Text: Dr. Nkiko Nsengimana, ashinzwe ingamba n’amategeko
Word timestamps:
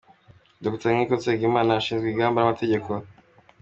Dr. 0.63 0.89
Nkiko 0.93 1.13
Nsengimana, 1.17 1.71
ashinzwe 1.79 2.07
ingamba 2.09 2.37
n’amategeko 2.39 2.91